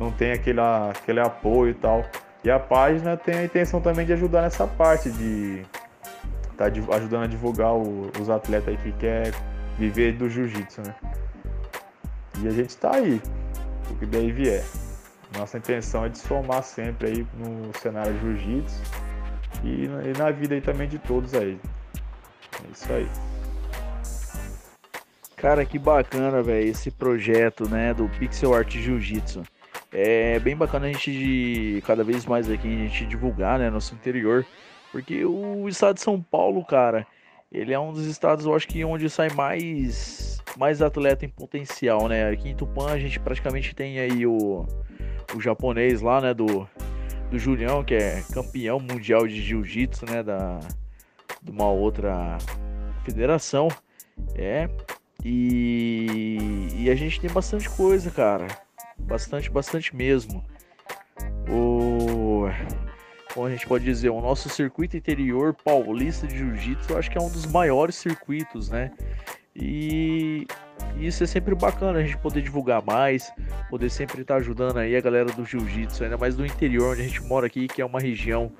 não 0.00 0.10
tem 0.10 0.32
aquele, 0.32 0.58
aquele 0.90 1.20
apoio 1.20 1.70
e 1.70 1.74
tal. 1.74 2.04
E 2.42 2.50
a 2.50 2.58
página 2.58 3.16
tem 3.16 3.36
a 3.36 3.44
intenção 3.44 3.80
também 3.80 4.04
de 4.04 4.12
ajudar 4.14 4.42
nessa 4.42 4.66
parte, 4.66 5.08
de 5.12 5.62
tá 6.56 6.64
ajudando 6.64 7.22
a 7.22 7.28
divulgar 7.28 7.72
o, 7.72 8.10
os 8.20 8.28
atletas 8.28 8.68
aí 8.68 8.76
que 8.78 8.90
quer 8.98 9.32
viver 9.78 10.14
do 10.14 10.28
jiu-jitsu, 10.28 10.82
né? 10.82 10.94
E 12.40 12.48
a 12.48 12.50
gente 12.50 12.70
está 12.70 12.96
aí 12.96 13.22
o 13.88 13.94
que 13.94 14.06
daí 14.06 14.32
vier. 14.32 14.64
Nossa 15.38 15.56
intenção 15.56 16.04
é 16.04 16.08
de 16.08 16.18
somar 16.18 16.64
sempre 16.64 17.08
aí 17.08 17.26
no 17.38 17.72
cenário 17.78 18.12
jiu-jitsu 18.18 19.03
e, 19.64 19.84
e, 19.84 20.18
na 20.18 20.30
vida 20.30 20.54
aí 20.54 20.60
também 20.60 20.88
de 20.88 20.98
todos 20.98 21.34
aí. 21.34 21.58
É 22.62 22.72
isso 22.72 22.92
aí. 22.92 23.08
Cara, 25.36 25.64
que 25.64 25.78
bacana, 25.78 26.42
velho, 26.42 26.68
esse 26.68 26.90
projeto, 26.90 27.68
né, 27.68 27.92
do 27.92 28.08
Pixel 28.18 28.54
Art 28.54 28.70
Jiu-Jitsu. 28.70 29.42
É 29.92 30.38
bem 30.38 30.56
bacana 30.56 30.86
a 30.86 30.92
gente 30.92 31.12
de, 31.12 31.82
cada 31.86 32.02
vez 32.02 32.26
mais 32.26 32.50
aqui 32.50 32.68
a 32.68 32.88
gente 32.88 33.06
divulgar, 33.06 33.58
né, 33.58 33.70
nosso 33.70 33.94
interior, 33.94 34.44
porque 34.90 35.24
o 35.24 35.68
estado 35.68 35.96
de 35.96 36.00
São 36.00 36.20
Paulo, 36.20 36.64
cara, 36.64 37.06
ele 37.52 37.72
é 37.72 37.78
um 37.78 37.92
dos 37.92 38.06
estados, 38.06 38.44
eu 38.44 38.54
acho 38.54 38.66
que 38.66 38.84
onde 38.84 39.08
sai 39.08 39.28
mais 39.30 40.42
mais 40.56 40.82
atleta 40.82 41.24
em 41.24 41.28
potencial, 41.28 42.08
né? 42.08 42.28
Aqui 42.28 42.48
em 42.48 42.54
Tupã 42.54 42.90
a 42.90 42.98
gente 42.98 43.18
praticamente 43.18 43.74
tem 43.74 43.98
aí 43.98 44.26
o, 44.26 44.66
o 45.34 45.40
japonês 45.40 46.00
lá, 46.00 46.20
né? 46.20 46.34
Do, 46.34 46.68
do 47.30 47.38
Julião, 47.38 47.84
que 47.84 47.94
é 47.94 48.22
campeão 48.32 48.78
mundial 48.78 49.26
de 49.26 49.40
jiu-jitsu, 49.40 50.06
né? 50.06 50.22
Da, 50.22 50.60
de 51.42 51.50
uma 51.50 51.70
outra 51.70 52.38
federação. 53.04 53.68
É. 54.34 54.68
E, 55.24 56.68
e 56.76 56.90
a 56.90 56.94
gente 56.94 57.20
tem 57.20 57.30
bastante 57.30 57.68
coisa, 57.70 58.10
cara. 58.10 58.46
Bastante, 58.98 59.50
bastante 59.50 59.94
mesmo. 59.94 60.44
O 61.48 62.24
como 63.34 63.46
a 63.46 63.50
gente 63.50 63.66
pode 63.66 63.84
dizer, 63.84 64.10
o 64.10 64.20
nosso 64.20 64.48
circuito 64.48 64.96
interior 64.96 65.52
paulista 65.52 66.24
de 66.24 66.38
jiu-jitsu, 66.38 66.92
eu 66.92 66.98
acho 66.98 67.10
que 67.10 67.18
é 67.18 67.20
um 67.20 67.28
dos 67.28 67.44
maiores 67.46 67.96
circuitos, 67.96 68.70
né? 68.70 68.92
E 69.56 70.46
isso 70.96 71.24
é 71.24 71.26
sempre 71.26 71.54
bacana 71.54 71.98
a 71.98 72.02
gente 72.02 72.16
poder 72.18 72.42
divulgar 72.42 72.82
mais, 72.84 73.32
poder 73.68 73.90
sempre 73.90 74.22
estar 74.22 74.36
ajudando 74.36 74.78
aí 74.78 74.96
a 74.96 75.00
galera 75.00 75.30
do 75.32 75.44
jiu-jitsu, 75.44 76.04
ainda 76.04 76.16
mais 76.16 76.36
do 76.36 76.46
interior 76.46 76.92
onde 76.92 77.02
a 77.02 77.04
gente 77.04 77.22
mora 77.22 77.46
aqui, 77.46 77.66
que 77.66 77.82
é 77.82 77.84
uma 77.84 78.00
região 78.00 78.52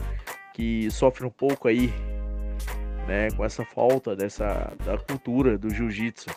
que 0.52 0.90
sofre 0.90 1.24
um 1.24 1.30
pouco 1.30 1.68
aí, 1.68 1.92
né, 3.06 3.30
com 3.36 3.44
essa 3.44 3.64
falta 3.64 4.14
dessa 4.16 4.72
da 4.84 4.98
cultura 4.98 5.56
do 5.56 5.70
jiu-jitsu. 5.70 6.30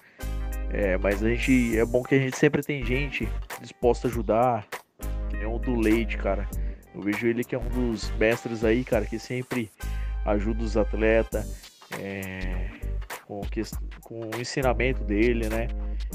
É, 0.70 0.98
mas 0.98 1.24
a 1.24 1.30
gente 1.30 1.78
é 1.78 1.86
bom 1.86 2.04
que 2.04 2.16
a 2.16 2.20
gente 2.20 2.38
sempre 2.38 2.62
tem 2.62 2.86
gente 2.86 3.28
disposta 3.62 4.08
a 4.08 4.12
ajudar, 4.12 4.68
que 5.30 5.38
nem 5.38 5.46
o 5.46 5.58
do 5.58 5.76
Leite, 5.76 6.18
cara. 6.18 6.48
Eu 6.94 7.02
vejo 7.02 7.28
ele 7.28 7.44
que 7.44 7.56
é 7.56 7.60
um 7.60 7.70
dos 7.70 8.12
mestres 8.18 8.64
aí, 8.64 8.84
cara, 8.84 9.06
que 9.06 9.18
sempre 9.18 9.72
ajuda 10.26 10.64
os 10.64 10.76
atletas. 10.76 11.78
É, 12.00 12.70
com, 13.26 13.42
com 14.08 14.22
o 14.22 14.40
ensinamento 14.40 15.04
dele, 15.04 15.50
né? 15.50 15.68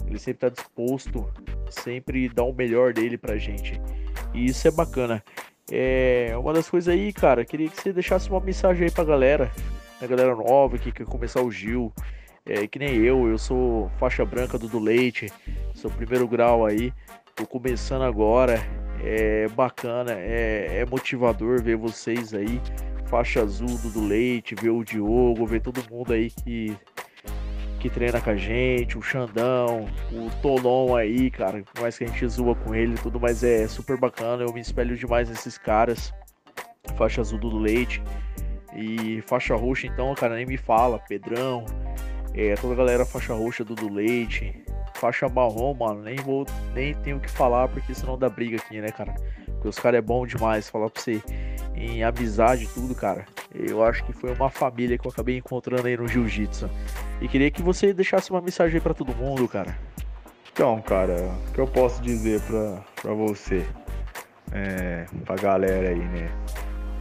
Ele 0.07 0.19
sempre 0.19 0.47
está 0.47 0.49
disposto, 0.49 1.31
sempre 1.69 2.27
dar 2.31 2.45
o 2.45 2.55
melhor 2.55 2.95
dele 2.95 3.19
pra 3.19 3.37
gente. 3.37 3.79
E 4.33 4.47
isso 4.47 4.67
é 4.67 4.71
bacana. 4.71 5.23
É 5.71 6.35
uma 6.39 6.55
das 6.55 6.71
coisas 6.71 6.93
aí, 6.93 7.13
cara, 7.13 7.45
queria 7.45 7.69
que 7.69 7.79
você 7.79 7.93
deixasse 7.93 8.31
uma 8.31 8.41
mensagem 8.41 8.85
aí 8.85 8.91
pra 8.91 9.05
galera, 9.05 9.51
a 10.01 10.07
galera 10.07 10.35
nova 10.35 10.79
que 10.79 10.91
quer 10.91 11.05
começar 11.05 11.43
o 11.43 11.51
Gil. 11.51 11.93
É, 12.47 12.67
que 12.67 12.79
nem 12.79 12.97
eu, 12.97 13.29
eu 13.29 13.37
sou 13.37 13.91
faixa 13.99 14.25
branca 14.25 14.59
do, 14.59 14.67
do 14.67 14.79
leite, 14.79 15.31
sou 15.75 15.91
primeiro 15.91 16.27
grau 16.27 16.65
aí, 16.65 16.93
tô 17.37 17.47
começando 17.47 18.03
agora, 18.03 18.59
é 19.05 19.47
bacana, 19.49 20.13
é, 20.13 20.79
é 20.81 20.87
motivador 20.87 21.63
ver 21.63 21.77
vocês 21.77 22.35
aí, 22.35 22.61
faixa 23.07 23.43
azul 23.43 23.79
do, 23.79 23.91
do 23.91 24.05
leite, 24.05 24.57
ver 24.57 24.71
o 24.71 24.83
Diogo, 24.83 25.47
ver 25.47 25.61
todo 25.61 25.89
mundo 25.89 26.13
aí 26.13 26.31
que 26.31 26.77
que 27.83 27.91
treina 27.91 28.21
com 28.21 28.31
a 28.31 28.37
gente, 28.37 28.97
o 28.97 29.03
Xandão, 29.03 29.89
o 30.13 30.31
Tolon 30.41 30.95
aí, 30.95 31.33
cara, 31.33 31.65
por 31.65 31.83
mais 31.83 31.99
que 31.99 32.05
a 32.05 32.07
gente 32.07 32.29
zoa 32.29 32.55
com 32.55 32.73
ele 32.73 32.95
e 32.95 32.99
tudo, 32.99 33.19
mas 33.19 33.43
é 33.43 33.67
super 33.67 33.99
bacana, 33.99 34.45
eu 34.45 34.53
me 34.53 34.61
espelho 34.61 34.97
demais 34.97 35.29
nesses 35.29 35.59
caras. 35.59 36.15
Faixa 36.97 37.21
azul 37.21 37.41
do 37.41 37.59
leite 37.59 38.01
e 38.77 39.21
faixa 39.23 39.57
roxa, 39.57 39.89
então, 39.89 40.15
cara, 40.15 40.37
nem 40.37 40.47
me 40.47 40.57
fala, 40.57 41.01
Pedrão, 41.09 41.67
é, 42.35 42.55
toda 42.55 42.75
a 42.75 42.77
galera 42.77 43.05
faixa 43.05 43.35
roxa 43.35 43.65
do, 43.65 43.75
do 43.75 43.93
leite, 43.93 44.65
faixa 44.95 45.29
marrom, 45.29 45.75
mano, 45.75 46.03
nem 46.03 46.17
vou, 46.17 46.47
nem 46.75 46.95
tenho 46.95 47.17
o 47.17 47.21
que 47.21 47.31
falar 47.31 47.69
porque 47.69 47.95
senão 47.95 48.19
dá 48.19 48.29
briga 48.29 48.57
aqui, 48.57 48.81
né, 48.81 48.91
cara? 48.91 49.15
Porque 49.47 49.69
os 49.69 49.79
caras 49.79 49.99
é 49.99 50.03
bom 50.03 50.27
demais, 50.27 50.69
falar 50.69 50.91
pra 50.91 51.01
você 51.01 51.23
em 51.75 52.03
amizade 52.03 52.69
tudo, 52.69 52.95
cara. 52.95 53.25
Eu 53.55 53.85
acho 53.85 54.05
que 54.05 54.13
foi 54.13 54.33
uma 54.33 54.51
família 54.51 54.99
que 54.99 55.07
eu 55.07 55.11
acabei 55.11 55.37
encontrando 55.37 55.87
aí 55.87 55.97
no 55.97 56.07
jiu-jitsu. 56.07 56.69
E 57.21 57.29
queria 57.29 57.51
que 57.51 57.63
você 57.63 57.93
deixasse 57.93 58.31
uma 58.31 58.41
mensagem 58.41 58.77
aí 58.77 58.81
pra 58.81 58.95
todo 58.95 59.15
mundo, 59.15 59.47
cara. 59.47 59.77
Então, 60.53 60.81
cara, 60.83 61.17
o 61.49 61.53
que 61.53 61.59
eu 61.59 61.67
posso 61.67 62.03
dizer 62.03 62.41
pra, 62.43 62.85
pra 63.01 63.15
você, 63.15 63.67
é, 64.53 65.07
pra 65.25 65.37
galera 65.37 65.89
aí, 65.89 65.99
né? 65.99 66.31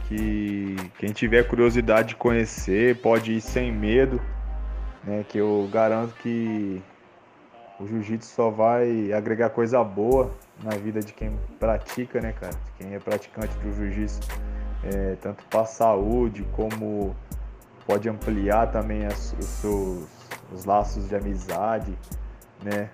Que 0.08 0.76
quem 0.98 1.12
tiver 1.12 1.46
curiosidade 1.46 2.08
de 2.08 2.16
conhecer 2.16 2.96
pode 2.96 3.32
ir 3.32 3.40
sem 3.40 3.70
medo, 3.70 4.20
né? 5.04 5.24
Que 5.28 5.38
eu 5.38 5.68
garanto 5.72 6.14
que 6.14 6.82
o 7.78 7.86
jiu-jitsu 7.86 8.28
só 8.34 8.50
vai 8.50 9.12
agregar 9.12 9.50
coisa 9.50 9.82
boa 9.82 10.30
na 10.62 10.76
vida 10.76 11.00
de 11.00 11.12
quem 11.12 11.36
pratica, 11.58 12.20
né, 12.20 12.32
cara? 12.32 12.52
De 12.52 12.72
quem 12.78 12.94
é 12.94 12.98
praticante 12.98 13.56
do 13.58 13.72
jiu-jitsu 13.72 14.20
é, 14.84 15.16
tanto 15.20 15.44
para 15.46 15.64
saúde 15.64 16.44
como 16.52 17.14
pode 17.86 18.08
ampliar 18.08 18.70
também 18.70 19.06
as, 19.06 19.34
os 19.38 19.44
seus 19.46 20.22
os 20.52 20.64
laços 20.66 21.08
de 21.08 21.16
amizade, 21.16 21.96
né? 22.62 22.90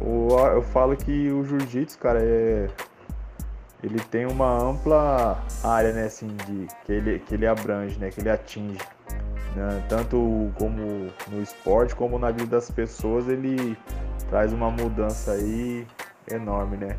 Eu, 0.00 0.28
eu 0.54 0.62
falo 0.62 0.94
que 0.96 1.30
o 1.30 1.44
jiu-jitsu, 1.44 1.98
cara, 1.98 2.20
é 2.22 2.68
ele 3.82 3.98
tem 3.98 4.26
uma 4.26 4.62
ampla 4.62 5.42
área, 5.64 5.92
né, 5.92 6.04
assim, 6.04 6.28
de 6.46 6.68
que 6.84 6.92
ele, 6.92 7.18
que 7.20 7.34
ele 7.34 7.46
abrange, 7.46 7.98
né, 7.98 8.10
que 8.10 8.20
ele 8.20 8.28
atinge, 8.28 8.78
né? 9.54 9.84
tanto 9.88 10.50
como 10.56 11.10
no 11.28 11.42
esporte 11.42 11.94
como 11.94 12.18
na 12.18 12.30
vida 12.30 12.46
das 12.46 12.70
pessoas, 12.70 13.28
ele 13.28 13.76
traz 14.28 14.52
uma 14.52 14.70
mudança 14.70 15.32
aí 15.32 15.86
enorme, 16.30 16.76
né? 16.76 16.96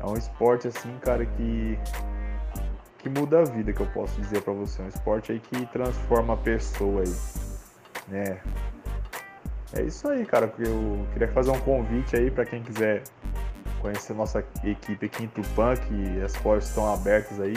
É 0.00 0.06
um 0.06 0.14
esporte 0.14 0.68
assim, 0.68 0.96
cara, 1.00 1.24
que 1.24 1.78
que 2.98 3.08
muda 3.08 3.40
a 3.40 3.44
vida, 3.44 3.72
que 3.72 3.80
eu 3.80 3.86
posso 3.86 4.20
dizer 4.20 4.42
para 4.42 4.52
você, 4.52 4.82
é 4.82 4.84
um 4.84 4.88
esporte 4.88 5.30
aí 5.30 5.38
que 5.38 5.64
transforma 5.66 6.34
a 6.34 6.36
pessoa 6.36 7.02
aí, 7.02 7.14
né? 8.08 8.40
É 9.72 9.82
isso 9.82 10.08
aí, 10.08 10.24
cara. 10.24 10.52
Eu 10.58 11.06
queria 11.12 11.28
fazer 11.28 11.50
um 11.50 11.60
convite 11.60 12.16
aí 12.16 12.30
para 12.30 12.44
quem 12.44 12.62
quiser 12.62 13.02
conhecer 13.80 14.14
nossa 14.14 14.44
equipe 14.64 15.06
aqui 15.06 15.24
em 15.24 15.28
Tupã, 15.28 15.74
que 15.76 16.22
as 16.22 16.36
portas 16.36 16.68
estão 16.68 16.92
abertas 16.92 17.40
aí. 17.40 17.56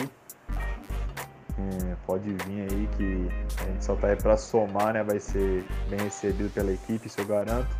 É, 1.60 1.96
pode 2.06 2.30
vir 2.30 2.62
aí 2.62 2.88
que 2.96 3.28
a 3.62 3.66
gente 3.66 3.84
só 3.84 3.94
tá 3.96 4.08
aí 4.08 4.16
para 4.16 4.36
somar, 4.36 4.94
né? 4.94 5.02
Vai 5.02 5.18
ser 5.18 5.64
bem 5.88 6.00
recebido 6.00 6.50
pela 6.50 6.72
equipe, 6.72 7.06
isso 7.06 7.20
eu 7.20 7.26
garanto. 7.26 7.76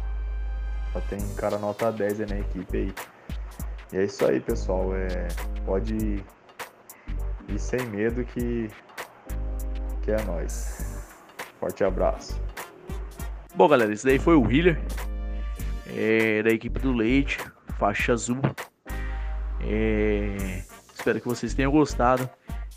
Só 0.93 1.01
tem 1.03 1.19
cara 1.35 1.59
nota 1.59 1.91
10 1.91 2.21
aí 2.21 2.27
na 2.27 2.39
equipe 2.39 2.77
aí. 2.77 2.95
E 3.93 3.97
é 3.97 4.05
isso 4.05 4.25
aí, 4.27 4.41
pessoal. 4.41 4.95
É, 4.95 5.29
pode 5.65 6.23
ir 7.49 7.59
sem 7.59 7.81
medo 7.87 8.25
que, 8.25 8.69
que 10.03 10.11
é 10.11 10.23
nós. 10.25 11.07
Forte 11.59 11.85
abraço. 11.85 12.41
Bom, 13.55 13.69
galera, 13.69 13.93
esse 13.93 14.05
daí 14.05 14.19
foi 14.19 14.35
o 14.35 14.43
Wheeler, 14.43 14.81
é, 15.89 16.43
da 16.43 16.51
equipe 16.51 16.79
do 16.79 16.93
Leite, 16.93 17.39
faixa 17.79 18.13
azul. 18.13 18.41
É, 19.61 20.63
espero 20.95 21.21
que 21.21 21.29
vocês 21.29 21.53
tenham 21.53 21.71
gostado 21.71 22.29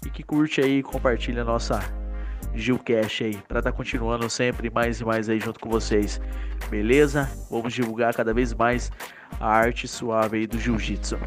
e 0.06 0.10
que 0.10 0.24
curte 0.24 0.62
aí 0.62 0.80
e 0.80 0.84
compartilhe 0.84 1.40
a 1.40 1.44
nossa 1.44 1.80
Gilcast 2.56 3.24
aí, 3.24 3.38
para 3.48 3.60
estar 3.60 3.72
tá 3.72 3.78
continuando 3.78 4.30
sempre 4.30 4.70
mais 4.70 5.02
e 5.02 5.06
mais 5.06 5.30
aí 5.30 5.40
junto 5.40 5.60
com 5.60 5.70
vocês. 5.70 6.22
Beleza? 6.70 7.30
Vamos 7.50 7.74
divulgar 7.74 8.14
cada 8.14 8.34
vez 8.34 8.54
mais 8.54 8.92
a 9.40 9.48
arte 9.48 9.88
suave 9.88 10.38
aí 10.38 10.48
do 10.48 10.60
Jiu-Jitsu. 10.60 11.18